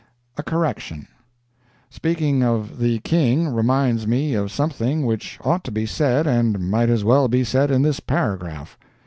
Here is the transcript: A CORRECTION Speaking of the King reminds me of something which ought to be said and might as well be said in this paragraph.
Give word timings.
A 0.35 0.41
CORRECTION 0.41 1.07
Speaking 1.91 2.43
of 2.43 2.79
the 2.79 2.97
King 3.01 3.49
reminds 3.53 4.07
me 4.07 4.33
of 4.33 4.51
something 4.51 5.05
which 5.05 5.37
ought 5.43 5.63
to 5.65 5.71
be 5.71 5.85
said 5.85 6.25
and 6.25 6.71
might 6.71 6.89
as 6.89 7.03
well 7.03 7.27
be 7.27 7.43
said 7.43 7.69
in 7.69 7.83
this 7.83 7.99
paragraph. 7.99 8.79